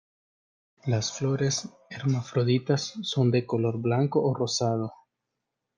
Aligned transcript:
Las 0.87 1.15
flores, 1.15 1.69
hermafroditas 1.91 2.95
son 3.03 3.29
de 3.29 3.45
color 3.45 3.79
blanco 3.79 4.19
o 4.27 4.33
rosado. 4.33 4.91